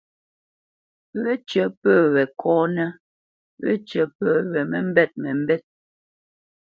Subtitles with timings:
[1.21, 2.89] Wécyə̌ pə́ we kɔ́nə́,
[3.63, 5.63] wécyə̌ pə́ we məmbêt məmbêt.